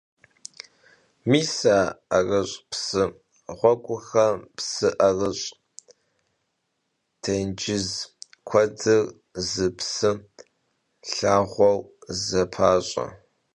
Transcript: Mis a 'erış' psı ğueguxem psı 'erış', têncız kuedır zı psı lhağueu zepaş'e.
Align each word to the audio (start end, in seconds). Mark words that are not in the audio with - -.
Mis 1.29 1.51
a 1.79 1.81
'erış' 2.17 2.55
psı 2.69 3.03
ğueguxem 3.57 4.37
psı 4.55 4.89
'erış', 5.07 5.45
têncız 7.23 7.89
kuedır 8.47 9.03
zı 9.49 9.67
psı 9.77 10.11
lhağueu 11.11 11.77
zepaş'e. 12.25 13.07